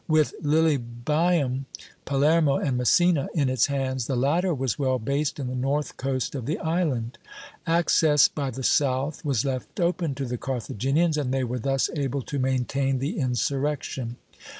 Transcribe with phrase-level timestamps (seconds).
[0.07, 1.65] With Lilybæum,
[2.05, 6.33] Palermo, and Messina in its hands, the latter was well based in the north coast
[6.33, 7.19] of the island.
[7.67, 12.23] Access by the south was left open to the Carthaginians, and they were thus able
[12.23, 14.15] to maintain the insurrection.